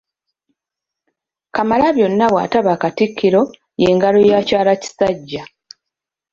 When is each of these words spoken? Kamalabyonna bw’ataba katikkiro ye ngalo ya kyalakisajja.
Kamalabyonna 1.55 2.25
bw’ataba 2.31 2.73
katikkiro 2.81 3.41
ye 3.81 3.89
ngalo 3.95 4.19
ya 4.31 4.39
kyalakisajja. 4.47 5.43